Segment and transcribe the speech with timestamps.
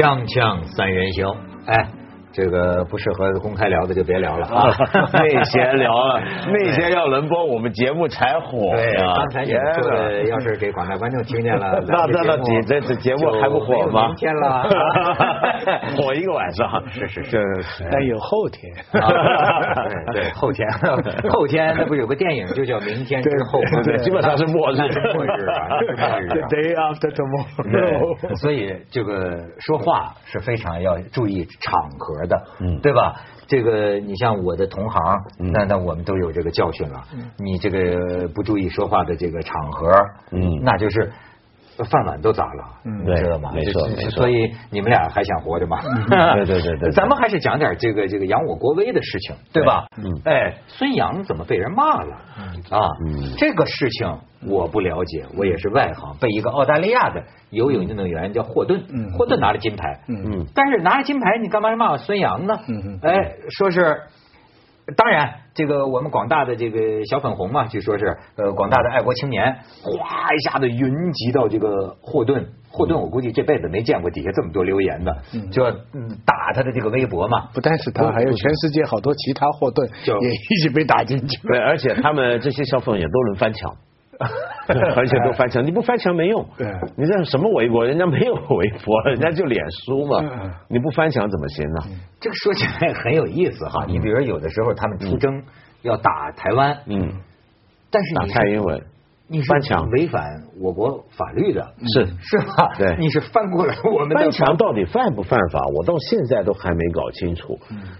[0.00, 1.26] 锵锵三人行，
[1.66, 1.86] 哎，
[2.32, 4.70] 这个不适合公开聊的就别聊了啊，
[5.12, 6.20] 那些聊了，
[6.52, 9.14] 那些要轮播，我们节目才火对，啊。
[9.16, 14.06] 刚才你们说的，要是给广大观众听见了， 那那那这这节目还不火吗？
[14.06, 14.62] 明天了，
[15.96, 17.38] 火一个晚上，是是是这
[17.90, 18.72] 但有后天。
[19.00, 19.08] 啊
[20.12, 20.66] 对对，后天
[21.30, 23.82] 后天那不有个电影就叫《明天之后》吗？
[23.84, 26.48] 对基本上是末日是末日啊，那是末日啊。
[26.48, 28.28] day after tomorrow。
[28.28, 33.20] 对，所以这个说话是非常要注意场合的，嗯对吧？
[33.46, 37.02] 这个你像我的同行，嗯那那我们都有这个教训了。
[37.38, 39.90] 你这个不注意说话的这个场合，
[40.30, 41.10] 嗯那就是
[41.84, 43.50] 饭碗都砸了，嗯你知道吗？
[43.54, 45.78] 没错没错所以你们俩还想活着吗？
[46.36, 49.86] 对对对对咱们还是讲点这个这个扬我国威的事情，对吧？
[49.98, 52.16] 嗯哎，孙杨怎么被人骂了？
[52.70, 62.54] 啊，嗯这个事情我不了解，我也是外行，被一个澳大利亚的游泳运动员叫霍顿，嗯霍顿拿了金牌，嗯但是拿了金牌，你干嘛骂孙杨呢？
[62.68, 64.00] 嗯嗯哎，说是。
[64.96, 75.16] 当然，这个我们广大的这个小粉红嘛，据说是呃广大的爱国青年，哗一下子云集到这个霍顿，霍顿我估计这辈子没见过底下这么多留言的，
[75.50, 77.48] 就要嗯打他的这个微博嘛。
[77.52, 81.46] 不但是他，还有全世界好多其他霍顿就也一起被打进去。
[81.46, 83.74] 对，而且他们这些小粉也都能翻墙。
[84.96, 86.46] 而且都翻墙，你不翻墙没用。
[86.56, 87.84] 对你这什么微博？
[87.86, 90.50] 人家没有微博， 人家就脸书嘛嗯。
[90.68, 91.80] 你不翻墙怎么行呢？
[92.20, 95.42] 这个说起来很有意思哈，你比如有的时候他们出征
[95.82, 97.10] 要打台湾，嗯，
[97.90, 98.80] 但是打蔡英文，
[99.26, 100.22] 你翻墙违反
[100.60, 102.74] 我国法律的，是是吧？
[102.78, 105.60] 对你是翻过来我们翻墙到底犯不犯法？
[105.74, 107.58] 我到现在都还没搞清楚。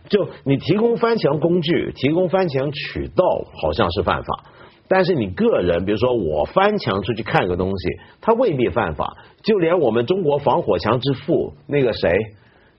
[0.08, 3.24] 就你提供翻墙工具、提供翻墙渠道，
[3.62, 4.44] 好像是犯法。
[4.92, 9.16] 但是你个人，比如说我翻墙出去看个东西，他未必犯法。
[9.40, 12.12] 就连我们中国防火墙之父那个谁，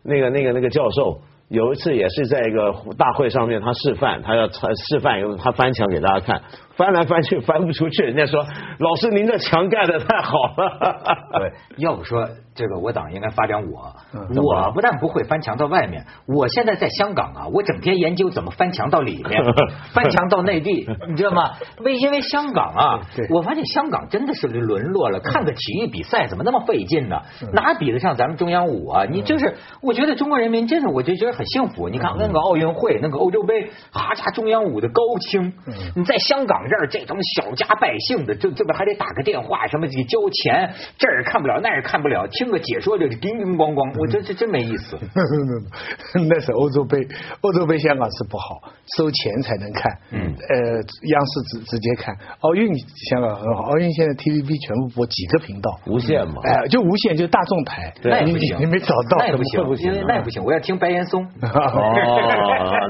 [0.04, 6.42] 那个那个那个教授，有一次也是在一个大会上面，他示范，他要他示范他翻墙给大家看，
[6.76, 8.44] 翻来翻去翻不出去，人家说
[8.80, 10.98] 老师您这墙盖的太好了。
[11.38, 19.44] 对，要不说这个我党应该发展我，嗯我不但不会翻墙到外面，我现在在香港啊，我整天研究怎么翻墙到里面，
[19.94, 21.52] 翻墙到内地，你知道吗？
[21.84, 23.00] 为因为香港啊，
[23.30, 25.20] 我发现香港真的是沦落了。
[25.20, 27.22] 看个体育比赛怎么那么费劲呢？
[27.42, 29.06] 嗯哪比得上咱们中央五啊？
[29.06, 31.90] 你就是，我觉得中国人民真的，我就觉得很幸福。
[31.90, 44.98] 你看那个奥运会，那个欧洲杯，哈家中央五的高清，嗯你在香港这儿这种小家百姓的，这这不还得打个电话，什么给交钱，这儿看不了，那儿看不了，听个解说就叮叮咣咣，我这这真没意思。
[46.30, 47.08] 那是欧洲杯，
[47.42, 48.62] 欧洲杯香港是不好，
[48.98, 49.92] 收钱才能看。
[50.12, 52.16] 嗯呃，央视直直接看。
[52.42, 52.68] 奥运
[53.10, 56.42] 香港很好，奥运现在 TVB 全部播几个频道，无线嘛。
[56.44, 61.24] 哎、就无线就大众台，你那也不行，你没找到，那也不行 不行，因为那也不行，我要听白岩松。
[61.42, 61.94] 哦，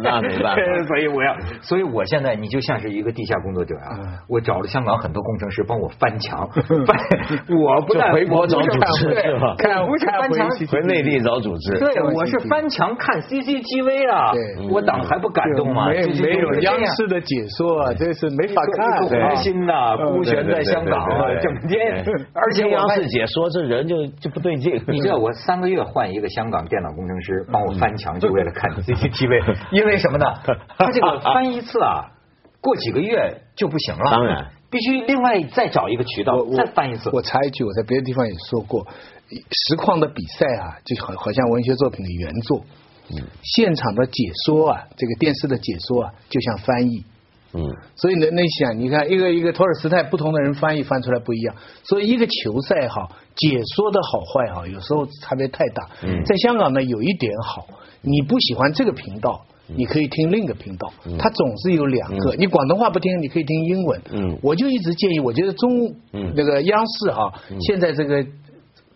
[0.03, 0.61] 那没办法。
[0.87, 6.47] 所以我要，所以我现在你就像是一个地下工作者啊嗯，我找了香港很多工程师帮我翻墙，
[6.85, 6.97] 翻，
[7.49, 11.77] 我不但回国找组织对是吧看不是翻墙回内地找组织。
[11.79, 14.31] 对，我是翻墙看 CCTV 啊，
[14.72, 15.88] 我党还不感动吗？
[15.89, 24.81] 没有央视的解说啊，这是没法看一个红心呐，嗯孤悬在香港啊，对对对整天，而且央视解说这人就就不对劲。
[24.88, 30.25] 你知道我三个月换一个香港电脑工程师帮我翻墙，就为了看 CCTV，因为什么呢？
[30.78, 32.05] 他这个翻一次啊，
[32.61, 34.11] 过几个月就不行了。
[34.11, 37.09] 当然，必须另外再找一个渠道再翻一次。
[37.11, 38.88] 我插一句，我在别的地方也说过，
[39.51, 42.63] 实况的比赛啊，就好好像文学作品的原作，
[43.09, 47.03] 嗯现场的解说啊，这个电视的解说啊，就像翻译。
[47.53, 47.61] 嗯，
[47.97, 51.53] 所以呢，那想你看，一个一个托尔斯泰，不同的人翻译翻出来不一样。
[51.83, 55.89] 所以一个球赛哈，解说的好坏哈，有时候差别太大。
[56.03, 57.67] 嗯在香港呢，有一点好，
[58.01, 59.45] 你不喜欢这个频道。
[59.75, 62.35] 你可以听另一个频道，它总是有两个。
[62.35, 62.39] 嗯。
[62.39, 64.01] 你广东话不听，你可以听英文。
[64.11, 64.37] 嗯。
[64.41, 66.33] 我就一直建议，我觉得中嗯。
[66.35, 68.25] 那个央视哈，现在这个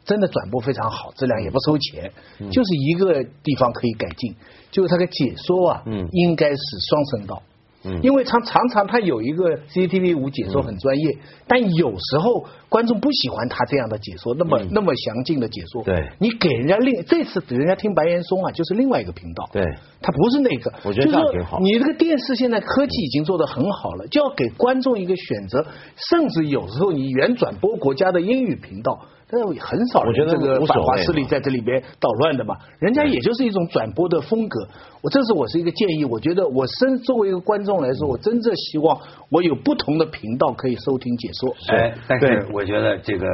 [0.04, 2.50] 真的转播非常好，质量也不收钱，嗯。
[2.50, 4.36] 就是一个地方可以改进，
[4.72, 6.08] 就是它的解说啊，嗯。
[6.12, 6.58] 应该是
[6.90, 7.42] 双声道。
[7.86, 11.18] 嗯因为常常常他有一个 CCTV 五解说很专业，
[11.48, 15.84] 但有时候观众不喜欢他这样的解说，那么、嗯那么详尽的解说。
[15.84, 19.48] 对你给人家另这次给人家听白岩松啊，就是另外一个频道。
[19.52, 19.64] 对，
[20.02, 20.74] 他不是那个。
[20.84, 25.66] 我觉得这样挺好你这个电视现在科技已经做得很好了，就要给观众一个选择，
[26.10, 34.68] 甚至有时候你原转播国家的英语频道，但是很少人我觉得这个反华势力在这里边捣乱的嘛，人家也就是一种转播的风格。
[35.02, 39.00] 我这是我是一个建议，我觉得我身作为一个观众来说，我真正希望
[39.30, 41.56] 我有不同的频道可以收听解说。
[41.76, 43.28] 哎，但是我觉得这个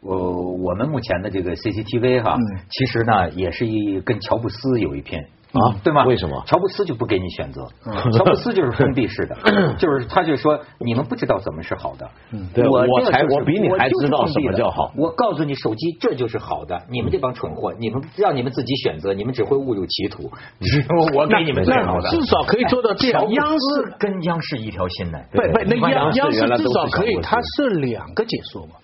[0.00, 5.18] 我我们目前的这个 CCTV 哈，嗯其实呢也是一跟乔布斯有一拼。
[5.52, 6.04] 啊对吗？
[6.04, 7.66] 为什么乔布斯就不给你选择？
[7.86, 9.36] 嗯乔布斯就是封闭式的，
[9.78, 12.08] 就是他就说你们不知道怎么是好的。
[12.54, 16.80] 对我我才我比你还知道什么叫好我告诉你，手机这就是好的。
[16.90, 20.30] 你们这帮蠢货，你们让你们自己选择，你们只会误入歧途。
[21.16, 22.08] 我给你们最好的。
[22.10, 23.20] 至少可以做到这样。
[23.20, 25.18] 乔布央视斯跟央视一条心呢。
[25.32, 28.74] 不不，那央央视至少可以，小它是两个解说嘛，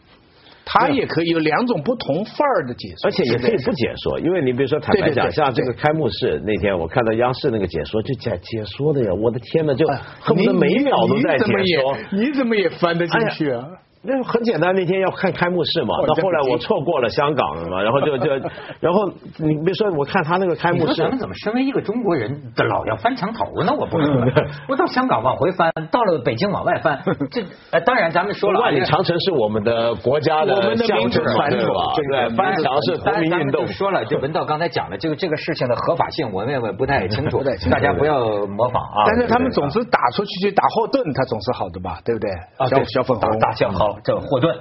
[0.69, 11.45] 它也可以有两种不同范儿的解说，而且也可以不解说，因为你比如说坦白讲，像这个开幕式那天，我看到央视那个解说，就解解说的呀，我的天呐，就哎恨不得每秒都在解
[11.81, 11.97] 说。
[12.11, 13.65] 你怎么也翻得进去啊？
[14.07, 18.31] 那很简单，那天要看开幕式嘛，哦到后来我错过了香港了嘛，然后就就，
[18.81, 19.09] 然后
[19.39, 23.73] 你别说，我看他那个开幕式咱，们怎么身为一个中国人的老要翻墙头呢？
[23.79, 24.45] 我不明白。
[24.69, 27.43] 我到香港往回翻，到了北京往外翻， 这
[27.73, 32.29] 呃，当然咱们说了啊，万里长城是我们的国家我们的民族象征嘛传统对吧？
[32.29, 33.67] 对，翻墙是国民运动。
[33.67, 39.05] 说了，就文道刚才讲了，这个这个事情的合法性，我们也不太清楚 大家不要模仿啊。
[39.07, 42.31] 但是他们总是打出去去打后盾，他总是好的吧，对不对？
[42.59, 44.57] 啊，小对小粉红大大象好，这霍顿，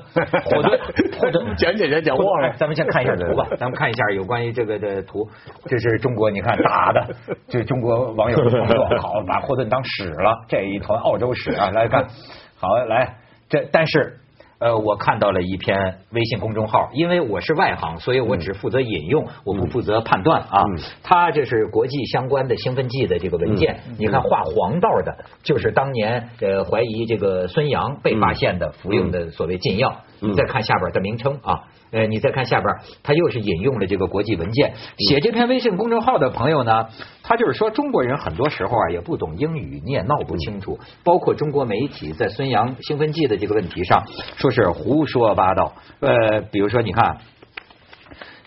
[0.46, 0.80] 霍顿，
[1.20, 5.28] 霍顿， 讲讲讲讲忘了哎咱们先看一下图吧， 咱们看一下有关于这个的图，
[5.66, 7.08] 这是中国，你看打的，
[7.48, 12.06] 这中国网友的朋友，好，把霍顿当屎了，这一团澳洲屎啊，来看，
[12.58, 13.16] 好来，
[13.50, 14.20] 这但是。
[14.60, 20.62] 呃，我看到了一篇微信公众号，因为我是外行，所以我只负责引用，我不负责判断啊。
[20.62, 20.80] 嗯。
[21.04, 30.02] 它这是国际相关的兴奋剂的这个文件，你看画黄道的，就是当年呃怀疑这个孙杨被发现的服用的所谓禁药。
[30.26, 34.74] 嗯你再看下边的名称啊，呃，你再看下边，他又是引用了这个国际文件。
[34.98, 36.88] 写这篇微信公众号的朋友呢，
[37.24, 40.80] 他就是说中国人很多时候啊也不懂英语，你也闹不清楚。
[41.04, 44.04] 包括中国媒体在孙杨兴奋剂的这个问题上，
[44.38, 45.74] 说是胡说八道。
[46.00, 47.18] 呃，比如说你看。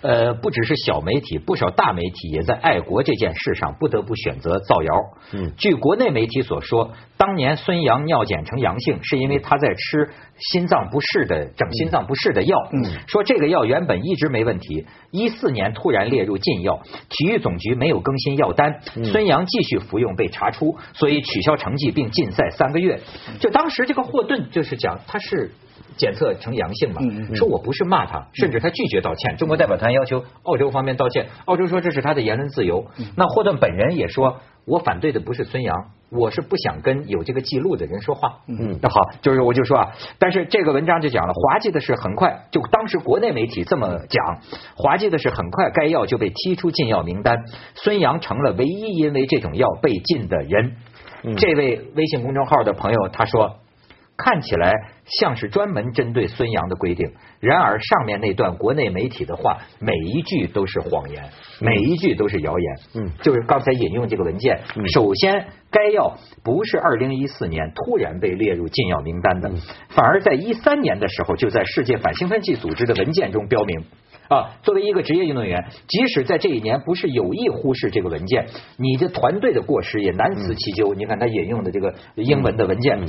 [0.00, 4.95] 呃，不只是小媒体，不少大媒体也在爱国这件事上不得不选择造谣。
[5.33, 12.56] 嗯据国内媒体所说，当年孙杨尿检呈阳性，是因为他在吃心脏不适的整心脏不适的药。
[12.73, 23.00] 嗯说这个药原本一直没问题，一四年突然列入禁药，体育总局没有更新药单，孙杨继续服用被查出，所以取消成绩并禁赛三个月。
[23.41, 25.50] 就当时这个霍顿就是讲他是。
[25.99, 27.03] 检测呈阳性嘛
[27.35, 29.37] 说我不是骂他，甚至他拒绝道歉。
[29.37, 32.87] 中国代表团要求澳洲方面道歉，澳洲说这是他的言论自由。
[33.17, 35.77] 那霍顿本人也说，我反对的不是孙杨，
[36.11, 38.39] 我是不想跟有这个记录的人说话。
[38.47, 44.41] 嗯那好，就是我就说啊，但是这个文章就讲了，滑稽的是很快，就当时国内媒体这么讲，
[44.77, 50.77] 滑稽的是很快该药就被踢出禁药名单，孙杨成了唯一因为这种药被禁的人。
[51.25, 53.56] 嗯这位微信公众号的朋友他说。
[54.19, 54.73] 看起来
[55.05, 61.23] 像是专门针对孙杨的规定，然而上面那段国内媒体的话，每一句都是谎言，
[61.61, 62.76] 每一句都是谣言。
[62.94, 63.12] 嗯。
[63.23, 64.88] 就是刚才引用这个文件，嗯。
[64.88, 69.50] 首先该药不是二零一四年突然被列入禁药名单的，
[69.88, 73.85] 反而在一三年的时候就在世界反兴奋剂组织的文件中标明。
[74.29, 80.93] 啊，作为一个职业运动员，即使在这一年不是有意忽视这个文件，你的团队的过失也难辞其咎。
[80.93, 83.00] 你看他引用的这个英文的文件，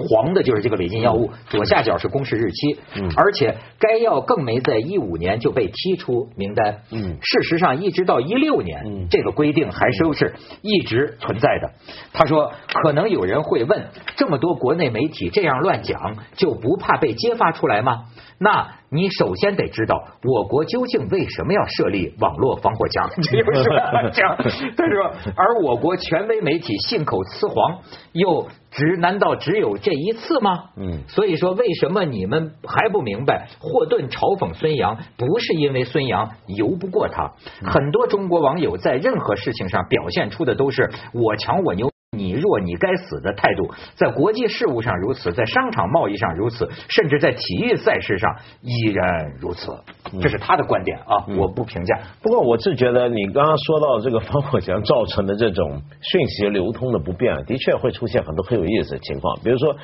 [0.00, 6.78] 黄的就是这个违禁药物，左下角是公示日期，嗯而且该药更没在一五年就被踢出名单。
[6.90, 11.72] 嗯事实上，一直到一六年，嗯这个规定还都是一直存在的。
[12.12, 12.52] 他说，
[12.82, 18.06] 可能有人会问，这么多国内媒体这样乱讲，就不怕被揭发出来吗？
[18.38, 23.08] 那你首先得知道，我国究竟为什么要设立网络防火墙？
[23.22, 23.64] 这就是
[24.12, 24.36] 这样。
[24.76, 27.78] 他说，而我国权威媒体信口雌黄，
[28.12, 30.64] 又只难道只有这一次吗？
[30.76, 33.48] 嗯所以说，为什么你们还不明白？
[33.60, 37.32] 霍顿嘲讽孙杨，不是因为孙杨游不过他。
[37.64, 41.90] 很多中国网友在任何事情上表现出的都是我强我牛。
[42.16, 49.78] 你弱，你该死的态度，在国际事务上如此，在商场贸易上如此，甚至在体育赛事上依然如此。
[50.20, 52.00] 这是他的观点啊，嗯我不评价。
[52.20, 59.38] 不过我是觉得你刚刚说到这个防火墙造成的这种讯息流通的不便，的确会出现很多很有意思的情况。
[59.44, 59.76] 比如说，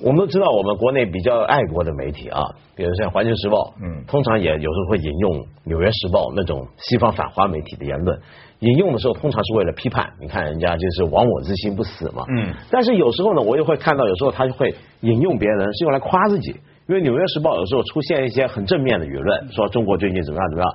[0.00, 2.40] 我们都知道我们国内比较爱国的媒体啊，
[2.74, 5.32] 比如像《环球时报》，嗯通常也有时候会引用
[5.64, 8.18] 《纽约时报》那种西方反华媒体的言论。
[8.60, 10.12] 引用的时候，通常是为了批判。
[10.20, 12.24] 你看人家就是亡我之心不死嘛。
[12.28, 12.54] 嗯。
[12.70, 16.56] 但是有时候呢，我也会看到，有时候他就会引用别人是用来夸自己。
[16.86, 20.72] 因为《纽约时报》有时候出现一些很正面的舆论，说中国最近怎么样怎么样。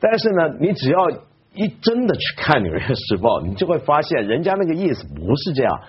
[0.00, 1.10] 但是呢，你只要
[1.54, 5.80] 一真的去看《纽约时报》，你就会发现人家那个意思不是这样。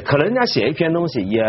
[0.00, 1.42] 可能人家写一篇东西也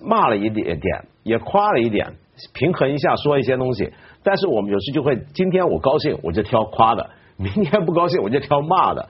[0.00, 2.14] 骂了一点点，也夸了一点，
[2.52, 3.92] 平衡一下说一些东西。
[4.22, 9.08] 但是我们有时就会，今天我高兴我就挑夸的，明天不高兴我就挑骂的。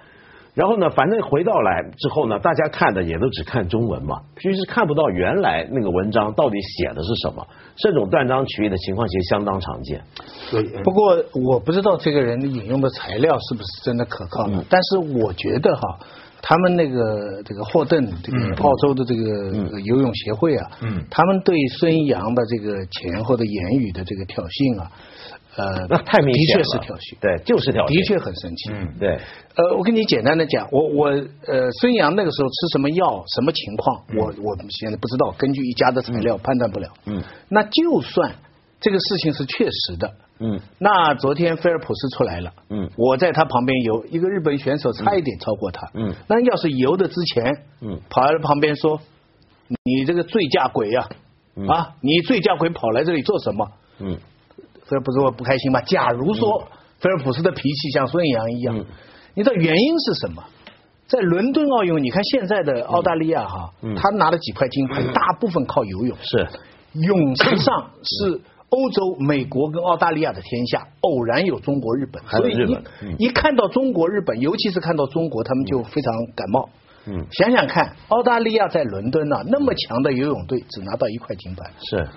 [0.55, 7.45] 然后呢，反正回到来之后呢，大家看的也都只看中文嘛，其实看不到原来那个文章到底写的是什么。
[7.75, 10.00] 这种断章取义的情况其实相当常见。
[10.85, 15.99] 不过我不知道这个人引用的材料是不是真的可靠，但是我觉得哈，
[16.46, 20.70] 他们那个这个霍顿这个澳洲的这个游泳协会啊，
[21.08, 24.92] 他们对孙杨的这个前后的言语的这个挑衅啊。
[25.56, 28.70] 呃，那太明显了，的确是挑衅，对，就是挑衅，的确很生气。
[28.72, 29.16] 嗯，对。
[29.54, 31.06] 呃，我跟你简单的讲，我我
[31.46, 36.88] 呃，孙杨那个时候吃什么药，什么情况，我我现在不知道，根据一家的材料判断不了。
[37.06, 37.22] 嗯。
[37.48, 38.34] 那就算
[38.80, 49.00] 这个事情是确实的，嗯，那昨天菲尔普斯出来了，嗯，我在他旁边游，一个日本选手差一点超过他，嗯，那要是游的之前，嗯，跑来旁边说，
[49.85, 51.09] 你这个醉驾鬼呀，
[51.69, 53.69] 啊，你醉驾鬼跑来这里做什么？
[54.00, 54.19] 嗯。
[54.87, 55.81] 菲尔普斯会不开心吗？
[55.81, 58.85] 假如说菲尔普斯的脾气像孙杨一样，
[59.33, 60.45] 你知道原因是什么？
[61.07, 66.17] 在伦敦奥运，你看现在的澳大利亚哈，他拿了几块金牌，大部分靠游泳。
[66.21, 66.49] 是。
[66.93, 68.41] 泳池上是
[68.75, 72.21] 欧洲、美国跟澳大利亚的天下，偶然有中国、日本。
[72.25, 72.57] 所以
[73.19, 76.69] 一看到中国、日本，尤其是看到中国，他们就非常感冒。
[77.07, 81.71] 嗯，想想看，澳大利亚在伦敦呢，那么强的游泳队只拿到一块金牌。
[81.78, 82.09] 是。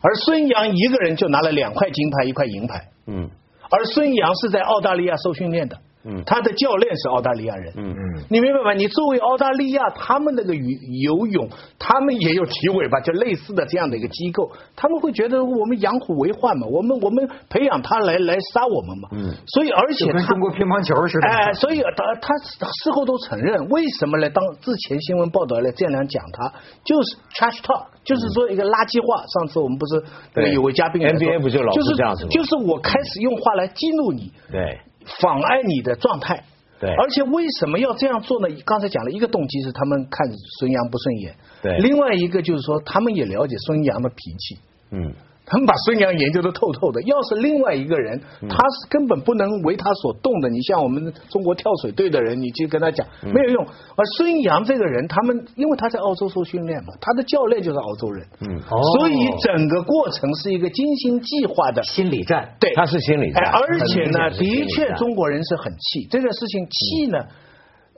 [0.00, 2.88] 而孙杨一个人就拿了两块金牌，一块银牌。
[3.06, 3.28] 嗯，
[3.70, 5.76] 而孙杨是在澳大利亚受训练的。
[6.06, 7.72] 嗯，他的教练是澳大利亚人。
[7.76, 8.72] 嗯嗯，你明白吗？
[8.72, 10.62] 你作为澳大利亚，他们那个游
[11.02, 11.48] 游泳，
[11.78, 19.08] 他们也有体委吧，就类似的这样的一个机构，他们会觉得我们养虎为患嘛，我们我们培养他来来杀我们嘛。
[19.12, 21.26] 嗯，所以而且跟中国乒乓球似的。
[21.28, 24.30] 哎，所以他他事后都承认，为什么呢？
[24.30, 26.52] 当之前新闻报道来这样讲他，
[26.84, 29.24] 就是 trash talk，就是说一个垃圾话。
[29.26, 32.30] 上次我们不是有位嘉宾 NBA 不就老是这样子吗？
[32.30, 34.32] 就是我开始用话来激怒你。
[34.50, 34.78] 对。
[35.20, 36.44] 妨碍你的状态，
[36.80, 38.54] 对，而且为什么要这样做呢？
[38.64, 40.26] 刚才讲了一个动机是他们看
[40.58, 44.58] 孙杨不顺眼，对，另外一个就是说他们也了解孙杨的脾气，
[44.90, 45.14] 嗯。
[45.46, 50.48] 他们把孙杨研究的透透的，要是另外一个人，他是根本不能为他所动的。
[50.48, 53.64] 你像我们中国跳水队的人，你去跟他讲没有用。
[53.64, 58.60] 而孙杨这个人，他们因为他在澳洲受训练嘛，他的教练就是澳洲人，嗯，
[58.98, 62.56] 所以整个过程是一个精心计划的心理战。
[62.58, 63.44] 对，他是心理战。
[63.44, 67.18] 而且呢，的确中国人是很气这个事情，气呢，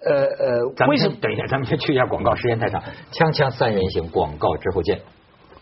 [0.05, 1.17] 呃呃，为什么？
[1.19, 2.83] 等一下，咱们先去一下广告，时间太长。
[3.11, 5.01] 锵锵三人行，广告之后见。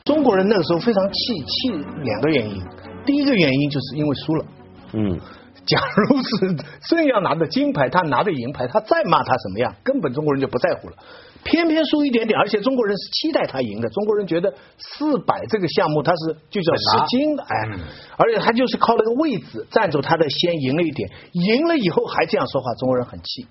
[0.07, 1.71] 中国人那个时候非常气，气
[2.03, 2.63] 两个原因。
[3.05, 4.47] 第一个原因就是因为输了。
[4.93, 5.21] 嗯，
[5.67, 10.97] 假如是孙杨拿的金牌，他拿的银牌，他再骂他什么样，根本中国人就不在乎了。
[11.43, 13.89] 偏偏输一点点，而且中国人是期待他赢的。
[13.89, 17.79] 中国人觉得四百这个项目他是就叫失金的，哎，
[18.17, 23.47] 而且他就是靠那个位置占住他的先赢了一点，赢了以后还这样说话，中国人很气。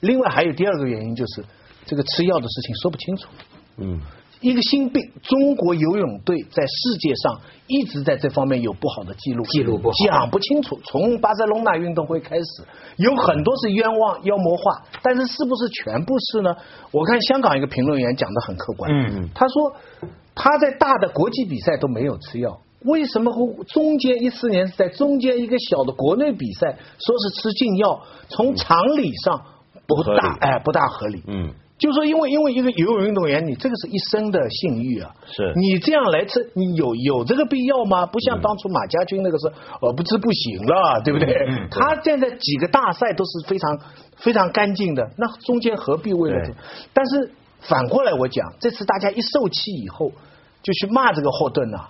[0.00, 1.44] 另外还有第二个原因就是
[1.86, 3.28] 这个吃药的事情说不清楚。
[3.78, 4.00] 嗯。
[4.40, 10.80] 一个心病，中国游泳队在世界上一直在这方面有不好的记录，记录不好，讲不清楚。
[10.84, 12.64] 从巴塞隆纳运动会开始，
[12.96, 16.56] 有很多是冤枉、妖魔化，但是是不是全部是呢？
[16.90, 19.74] 我看香港一个评论员讲的很客观，嗯，他说
[20.34, 23.30] 他在大的国际比赛都没有吃药，为什么
[23.66, 28.00] 中间一四年在中间一个小的国内比赛说是吃禁药？
[28.30, 29.42] 从常理上
[29.86, 31.52] 不大，哎，不大合理，嗯。
[31.80, 38.04] 就说因为因为一个游泳运动员，你这个是一生的信誉啊，是你这样来吃，你有有这个必要吗？
[38.04, 39.46] 不像当初马家军那个是，
[39.80, 41.46] 呃，不吃不行了，对不对？
[41.70, 43.78] 他现在几个大赛都是非常
[44.18, 46.54] 非常干净的，那中间何必为了？
[46.92, 50.12] 但是反过来我讲，这次大家一受气以后，
[50.62, 51.86] 就去骂这个霍顿呐，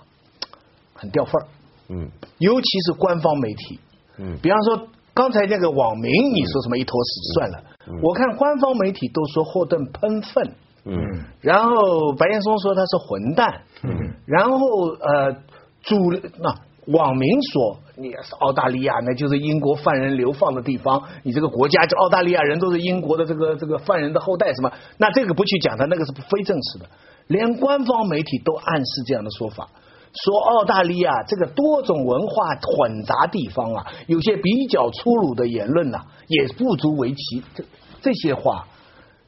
[0.93, 1.47] 很掉份儿，
[1.89, 3.79] 嗯，尤其是官方媒体，
[4.17, 4.87] 嗯，比方说。
[5.13, 7.63] 刚才那个网民，你说什么一坨屎算了？
[8.01, 10.53] 我看官方媒体都说霍顿喷粪，
[10.85, 10.95] 嗯，
[11.41, 13.89] 然后白岩松说他是混蛋，嗯，
[14.25, 15.33] 然后呃
[15.81, 15.97] 主
[16.39, 16.55] 那
[16.93, 24.71] 网民说你是澳大利亚，那就是英国犯人流放的地方，你这个国家就澳大利亚人都是英国的这个这个犯人的后代，什么？
[24.97, 26.85] 那这个不去讲，他那个是非正式的，
[27.27, 29.67] 连官方媒体都暗示这样的说法。
[30.13, 37.43] 说澳大利亚这个多种文化混杂地方啊，有些比较粗鲁的言论呐，也不足为奇。
[37.55, 37.63] 这
[38.01, 38.67] 这些话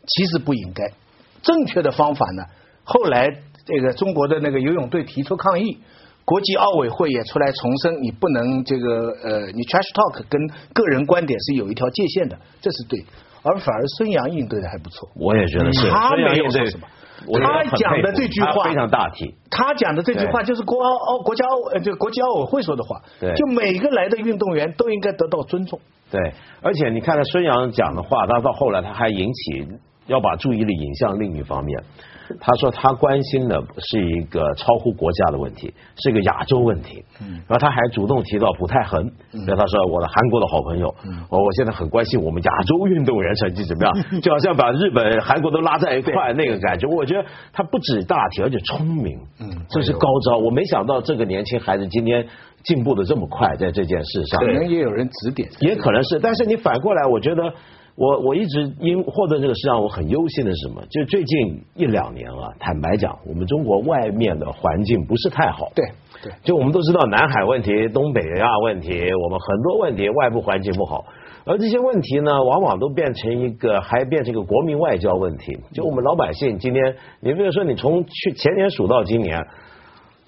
[0.08, 0.84] 其实不应该。
[1.42, 2.44] 正确的方法呢，
[2.84, 3.30] 后来
[3.66, 5.78] 这个中国的那个游泳队提出抗议，
[6.26, 13.06] 国际奥委会也出来重申，你不能这个呃，你 trash talk 跟个人观点是有一条界限的，这是对。
[13.42, 15.90] 而反而孙杨应对的还不错，我也觉得是。
[15.90, 16.88] 他没有对说什么。
[17.42, 19.34] 他讲的这句话非常大体。
[19.50, 23.02] 他讲的这句话就是国奥奥国家奥呃，就国际奥委会说的话。
[23.20, 23.34] 对。
[23.36, 25.80] 就每个来的运动员都应该得到尊重。
[26.12, 26.20] 对，
[26.62, 29.68] 而且你看到孙杨讲的话，他到后来他还引起
[30.08, 31.84] 要把注意力引向另一方面。
[32.40, 37.04] 他说他关心的是一个超乎国家的问题，是一个亚洲问题。
[37.22, 46.88] 嗯，然后他还主动提到朴泰恒，嗯，他说我的韩国的好朋友，嗯，我我现在很关心我们亚洲运动员成绩怎么样， 就好像把日本、韩国都拉在一块那个感觉。
[46.88, 50.38] 我觉得他不止大体，而且聪明，嗯，这是高招。
[50.38, 52.26] 我没想到这个年轻孩子今天
[52.64, 56.20] 进步的这么快，在这件事上，可能也有人指点，也可能是。
[56.20, 57.54] 但是你反过来，我觉得。
[57.96, 60.84] 我我一直因获得这个事让我很忧心的是什么？
[60.90, 65.72] 就最近一两年啊，坦白讲，我们中国外面的环境不是太好。
[65.76, 65.86] 对
[66.24, 71.06] 对，就我们都知道南海问题、东北亚问题，我们很多问题外部环境不好，
[71.46, 75.60] 而这些问题呢，往往都变成一个还变成一个国民外交问题。
[75.74, 79.46] 就我们老百姓今天，你比如说你从去前年数到今年，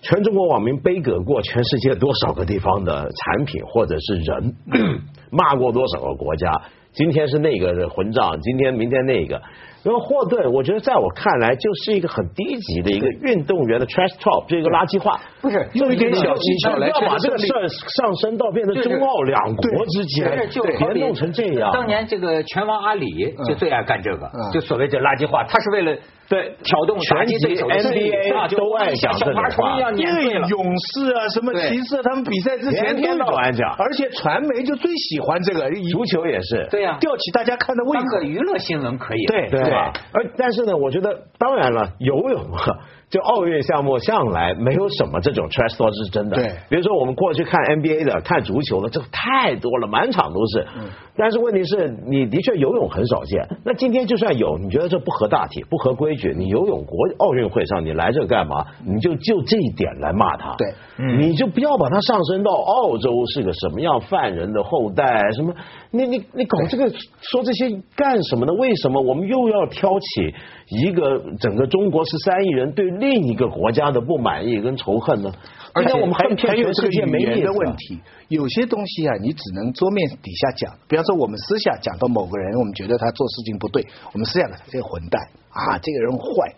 [0.02, 4.54] 全中国网民背革过全世界多少个地方的产品或者是人，
[5.32, 6.62] 骂过多少个国家。
[6.96, 9.42] 今天是那个混账，今天明天那个。
[9.86, 15.22] 然后霍顿，我觉得在我看来就是一个很低级的一个运动员的 trash talk，这个垃圾话。
[15.40, 21.70] 不是用一点小技巧来要把这个事儿上升到变成中澳两国之间，就别弄成这样。
[21.72, 23.06] 当年这个拳王阿里
[23.48, 25.96] 就最爱干这个，就所谓这垃圾话，他是为了。
[26.28, 38.24] 对，挑动拳击 NBA 都爱讲这种话，因为勇士啊，什么骑士，他们比赛之前天都爱讲，而且传媒就最喜欢这个，足球也是，对呀，吊起大家看的胃口。
[38.24, 39.94] 娱乐新闻可以，对对吧？
[40.14, 42.64] 而但是呢，我觉得当然了，游泳啊。
[43.08, 46.38] 就奥运项目向来没有什么这种 trash talk 是真的。
[46.38, 50.68] 对，比如说我们过去看 NBA 的、看足球的，这太多了，满场都是。
[50.76, 50.90] 嗯。
[51.18, 53.48] 但是问题是，你的确游泳很少见。
[53.64, 56.34] 那今天就算有，你觉得这不合大体、不合规矩？
[56.38, 58.66] 你游泳国奥运会上，你来这干嘛？
[58.86, 60.56] 你就就这一点来骂他。
[60.58, 60.74] 对。
[61.18, 65.54] 你就不要把它上升到澳洲是个什么样犯人的后代什么？
[65.92, 66.90] 你你你搞这个
[67.22, 68.54] 说这些干什么呢？
[68.54, 70.34] 为什么我们又要挑起
[70.70, 72.86] 一个整个中国十三亿人对？
[72.86, 75.32] 另一个国家的不满意跟仇恨呢？
[75.76, 80.74] 而且我们还还有这个语言的问题，有些东西啊，你只能桌面底下讲。
[80.88, 86.56] 比方说，我们私下讲到某个人，我们觉得他做事情不对，我们私下讲这个混蛋啊，这个人坏。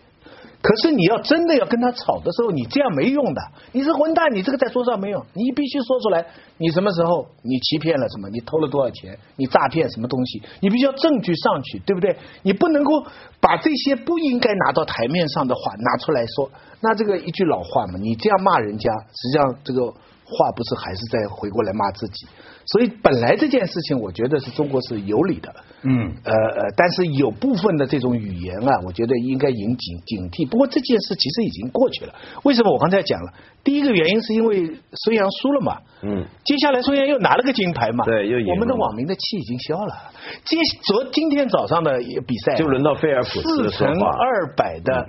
[0.60, 3.42] 可是你要真的要跟他吵的时候，你这样没用的。
[3.72, 6.26] 你是混蛋，你这个在桌上没用，你必须说出来。
[6.58, 8.30] 你什么时候你欺骗了什么？
[8.30, 9.18] 你偷了多少钱？
[9.36, 10.42] 你诈骗什么东西？
[10.60, 12.18] 你必须要证据上去，对不对？
[12.42, 13.06] 你不能够
[13.40, 16.50] 把这些不应该拿到台面上的话拿出来说。
[16.82, 22.28] 那这个一句老话嘛，你这样骂人家，实际上这个话不是还是在回过来骂自己。
[22.70, 30.46] 所以本来这件事情，我觉得是中国是有理的，嗯，呃呃，但是有部分的这种语言啊，我觉得应该引警警惕。
[30.46, 32.14] 不过这件事其实已经过去了。
[32.44, 33.32] 为什么我刚才讲了？
[33.64, 39.96] 第一个原因是因为孙杨输了嘛，嗯，接下来孙杨又拿了个金牌嘛，对，又赢我们的网民的气已经消了。
[40.44, 45.08] 今昨今天早上的比赛就轮到菲尔普斯四乘二百的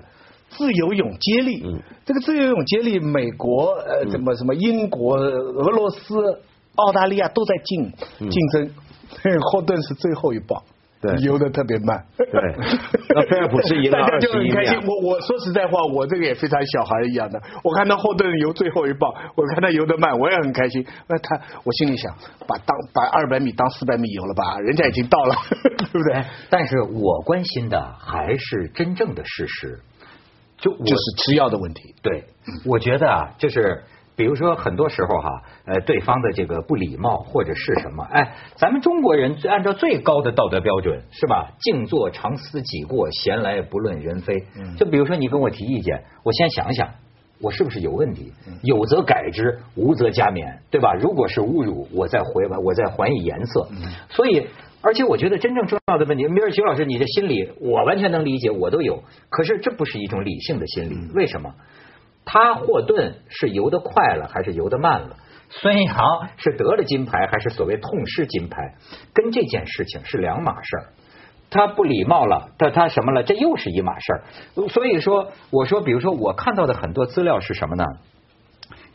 [0.51, 1.63] 自由泳接力，
[2.05, 6.41] 这个自由泳接力，美国呃，什么什么英国、俄罗斯。
[6.79, 7.93] 澳大利亚都在竞
[8.31, 8.71] 竞争，
[9.51, 10.63] 霍顿是最后一棒，
[11.01, 12.05] 对，游的特别慢。
[12.17, 12.27] 对，
[13.17, 14.79] 那菲尔普斯赢了 大家就很开心。
[14.87, 17.43] 我我说实在话，我这个也非常小孩一样的。
[17.65, 20.87] 我看到霍顿游最后一棒，我看他游的慢，我也很开心。
[21.09, 22.15] 那他，我心里想，
[22.47, 24.61] 把当把二百米当四百米游了吧？
[24.61, 25.35] 人家已经到了，
[25.91, 26.25] 对不对？
[26.49, 29.81] 但是我关心的还是真正的事实，
[30.59, 31.95] 就就是吃药的问题。
[32.03, 32.25] 对，
[32.67, 33.83] 我觉得啊，就是。
[34.19, 41.53] 比如说，很多时候哈，呃，对方的这个不礼貌或者是什么，哎，咱们中国人按照最高的道德标准是吧？
[41.61, 44.35] 静坐常思己过，闲来不论人非。
[44.77, 46.89] 就比如说你跟我提意见，我先想想，
[47.41, 48.33] 我是不是有问题？
[48.65, 50.95] 有则改之，无则加勉，对吧？
[50.95, 53.69] 如果是侮辱，我再回我再还以颜色。
[54.11, 54.49] 所以，
[54.81, 59.03] 而且我觉得真正重要的问题，米尔徐老师，你的心理我完全能理解，我都有。
[59.29, 61.55] 可是这不是一种理性的心理，为什么？
[62.25, 65.17] 他霍顿是游得快了还是游得慢了？
[65.51, 68.75] 孙杨是得了金牌还是所谓痛失金牌？
[69.15, 70.85] 跟这件事情是两码事儿。
[71.51, 73.23] 他不礼貌了，他他什么了？
[73.23, 74.23] 这又是一码事儿。
[74.69, 77.85] 所以说，我说，比如说，我看到的很多资料是什么呢？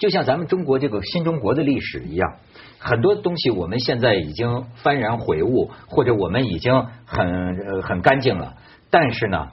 [0.04, 2.34] 就像咱们中国这个新中国的历史一样，
[2.78, 8.56] 很多东西我们现在已经幡然悔悟，或者我们已经很很干净了。
[8.90, 9.48] 但是呢，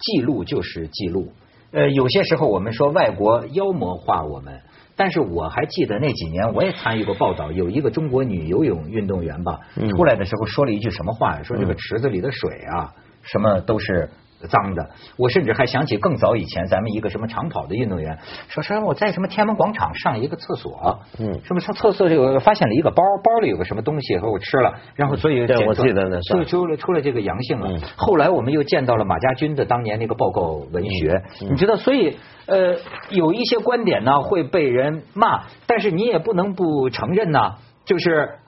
[0.00, 1.32] 记录就是记录。
[1.70, 4.62] 呃，有些时候我们说外国妖魔化我们，
[4.96, 9.60] 但是我还记得那几年，我也参与过报道，有一个中国女游泳运动员吧，
[9.96, 11.40] 出来的时候说了一句什么话？
[11.44, 14.10] 说这个池子里的水啊，什么都是。
[14.46, 26.44] 脏的，我甚至还想起更早以前，咱们一个什么长跑的运动员说说我在什么天安门广场上一个厕所，嗯，什么上厕所这个发现了一个包，包里有个什么东西和我吃了，然后所以对，我记得那是。
[26.44, 27.70] 出了出了这个阳性了。
[27.96, 32.76] 后来我们又见到了马家军的当年那个报告文学，你知道，所以呃
[33.10, 38.38] 有一些观点呢会被人骂，但是你也不能不承认呢，就是。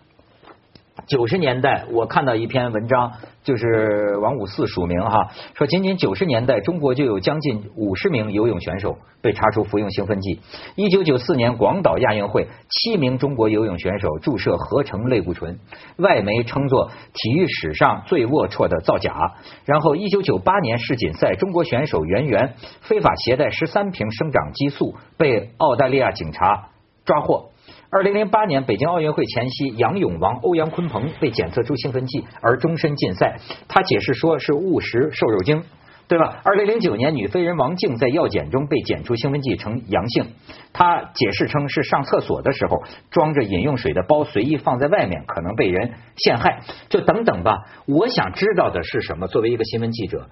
[1.06, 10.40] 九十年代，我看到一篇文章，就是王五四署名哈，说仅仅九十年代，中国就有将近五十名游泳选手被查出服用兴奋剂。
[10.76, 15.58] 一九九四年广岛亚运会，七名中国游泳选手注射合成类固醇，
[15.96, 19.34] 外媒称作体育史上最龌龊的造假。
[19.64, 26.68] 然后一九九八年世锦赛，中国选手袁媛非法携带十三瓶生长激素，被澳大利亚警察
[27.04, 27.50] 抓获。
[27.94, 33.38] 二零零八年北京奥运会前夕，杨泳王欧阳鲲鹏被检测出兴奋剂，而终身禁赛。
[33.68, 35.62] 他解释说是误食瘦肉精，
[36.08, 36.40] 对吧？
[36.42, 40.26] 二零零九年，女飞人王静在药检中被检出兴奋剂呈阳性，
[40.72, 46.62] 她解释称是上厕所的时候装着饮用水的包随意放在外面，可能被人陷害。
[46.88, 47.62] 就等等吧。
[47.86, 49.28] 我想知道的是什么？
[49.28, 50.28] 作为一个新闻记者，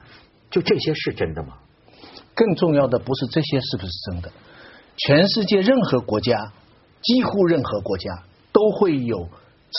[0.51, 1.59] 就这些是真的吗？
[2.35, 4.33] 更重要的不是这些是不是真的？
[4.97, 6.51] 全世界任何国家。
[7.03, 9.29] 几乎任何国家都会有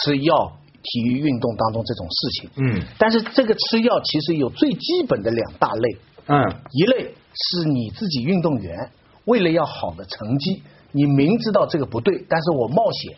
[0.04, 2.50] 吃药、体育运动当中这种事情。
[2.58, 5.98] 嗯，但是这个吃药其实有最基本的两大类。
[6.26, 8.90] 嗯，一类是你自己运动员
[9.26, 13.18] 为了要好的成绩，你明知道这个不对，但是我冒险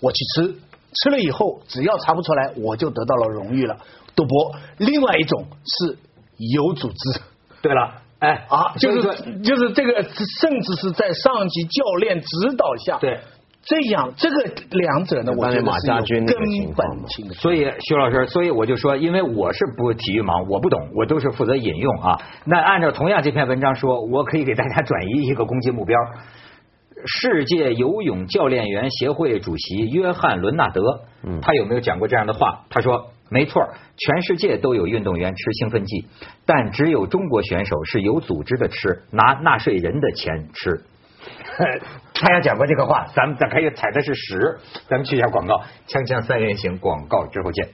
[0.00, 0.54] 我去吃，
[0.94, 3.76] 吃了以后只要查不出来，我就得到了荣誉了，
[4.14, 4.54] 赌博。
[4.78, 5.98] 另外一种是
[6.38, 7.20] 有组织。
[7.62, 8.02] 对了。
[8.20, 9.02] 哎啊，就是
[9.42, 10.02] 就是这个，
[10.40, 12.98] 甚至是在上级教练指导下。
[12.98, 13.20] 对。
[13.68, 14.36] 这样，这个
[14.70, 15.72] 两者呢，我觉得
[16.06, 16.38] 是根
[16.74, 17.34] 本性的。
[17.34, 22.18] 所以，徐老师，所以我就说，因为我是不体育盲，我不懂，我都是负责引用啊。
[22.46, 25.98] 那按照同样这篇文章说，我可以给大家转移一个攻击目标。
[27.04, 31.02] 世界游泳教练员协会主席约翰伦纳德，
[31.42, 32.64] 他有没有讲过这样的话？
[32.70, 33.62] 他说：“没错，
[33.98, 36.06] 全世界都有运动员吃兴奋剂，
[36.46, 40.84] 但只有中国选手是有组织的吃，拿纳税人的钱吃。”
[42.14, 44.58] 他要讲过这个话，咱们咱可以踩的是屎。
[44.88, 47.68] 咱们去一下广告，锵锵三人行广告之后见。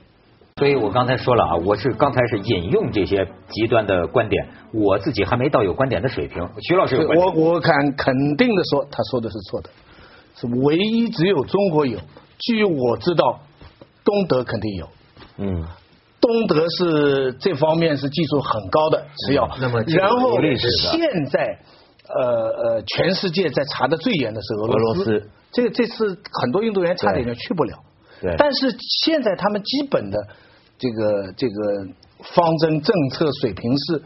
[0.57, 6.47] 所以我刚才说了啊，我是刚才是引用这些极端的观点，我自己还没到有观点的水平。
[6.61, 9.69] 徐老师，我我敢肯定的说，他说的是错的，
[10.35, 11.99] 是唯一只有中国有。
[12.37, 13.39] 据我知道，
[14.03, 14.89] 东德肯定有。
[15.37, 15.65] 嗯，
[16.21, 19.49] 东德是这方面是技术很高的吃药。
[19.59, 20.39] 那么，然后
[20.91, 21.59] 现在。
[22.07, 27.79] 呃呃，全世界在查的最严的是俄罗斯，这个这次很多运动员差点就去不了。
[28.21, 28.35] 对。
[28.37, 30.27] 但是现在他们基本的
[30.77, 31.87] 这个这个
[32.33, 34.03] 方针政策水平是，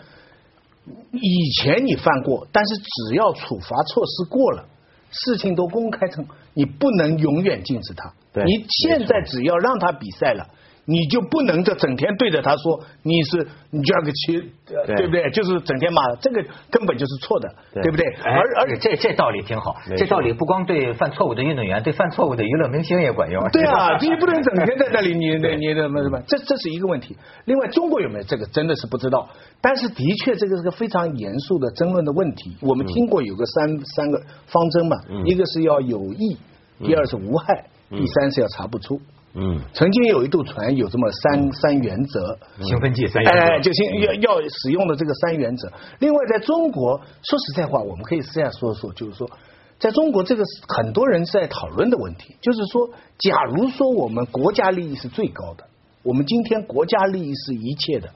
[1.12, 4.66] 以前你犯过，但是只要处罚措施过了，
[5.12, 8.14] 事情都公开成，你不能永远禁止他。
[8.32, 8.44] 对。
[8.46, 10.48] 你现在只要让他比赛了。
[10.90, 14.34] 你就不能这整天对着他说你是你就要个七，
[14.66, 15.30] 对不对？
[15.30, 18.06] 就是整天骂，这个根本就是错的，对不对？
[18.24, 23.40] 而而且这这道理挺好，这道理不光对犯错误的运动员，对犯错误的娱乐明星也管用。
[23.52, 26.20] 对啊， 你不能整天在那里，你 你你怎么怎么？
[26.28, 27.16] 这这是一个问题。
[27.46, 29.30] 另外，中国有没有这个真的是不知道，
[29.62, 32.58] 但是的确这个是个非常严肃的争论的问题。
[32.62, 36.36] 我们听过有个三三个方针嘛，一个是要有益，
[36.84, 39.00] 第二是无害，第三是要查不出。
[39.36, 45.72] 嗯，曾经有一度传有这么三三原则，兴奋剂三原则，哎，就兴要要使用的这个三原则。
[46.00, 49.30] 另外，在中国，说实在话，我们可以私下说说，就是说，
[49.78, 50.44] 在中国这个
[50.76, 52.90] 很多人在讨论的问题，就是说，
[53.20, 55.66] 假如说我们国家利益是最高的，
[56.02, 58.10] 我们今天国家利益是一切的，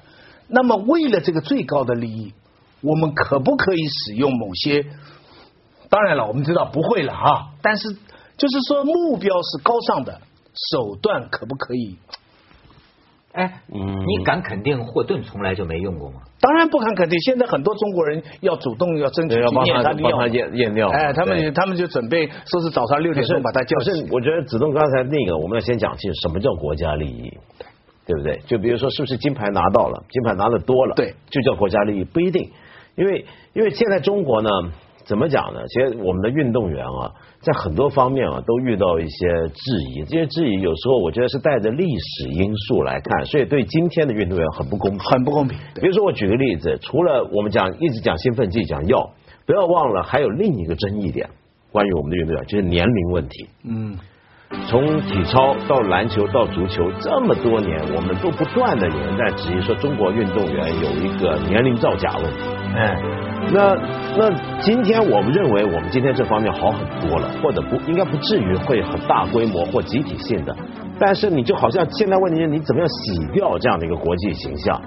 [0.47, 2.34] 那么为了这个最高的利益，
[2.82, 4.84] 我们可不可以使用某些？
[5.91, 7.93] 当然了，我们知道不会了啊，但是
[8.36, 10.19] 就是说目标是高尚的。
[10.72, 11.98] 手段可不可以？
[13.34, 16.22] 哎，你敢肯定霍顿从来就没用过吗？
[16.39, 17.20] 当然不敢肯定。
[17.22, 20.88] 现在很多中国人要主动要争取要帮他帮他验验尿。
[20.89, 24.08] 哎，他们他们就准备说是早上六点钟把他叫醒。
[24.12, 27.36] 我觉得子栋刚才那个，我们要先讲清楚什么叫国家利益，
[28.06, 28.39] 对不对？
[28.46, 32.52] 就比如说是不是金牌拿到了，金牌拿的多了，对，就叫国家利益，不一定。
[32.96, 34.50] 因为因为现在中国呢。
[35.06, 35.60] 怎么讲呢？
[35.68, 37.12] 其实我们的运动员啊，
[37.42, 40.04] 在很多方面啊，都遇到一些质疑。
[40.06, 45.58] 这些质疑有时候我觉得是带着历史因素来看，所以对今天的运动员很不公平，很不公平。
[45.76, 49.12] 比如说，我举个例子，除了我们讲一直讲兴奋剂、讲药，
[49.46, 51.30] 不要忘了还有另一个争议点，
[51.72, 53.48] 关于我们的运动员，就是年龄问题。
[53.68, 53.98] 嗯，
[54.68, 62.39] 从体操到篮球到足球，这么多年，我们都不断的有人在质疑说，中国运动员有一个年龄造假问题。
[62.76, 62.96] 哎，
[63.51, 63.75] 那
[64.17, 70.56] 那今天我们认为我们今天这方面好很多了，或者不应该不至于会很大规模或集体性的，
[70.99, 74.82] 但是你就好像现在问题是你怎么样洗掉这样的一个国际形象？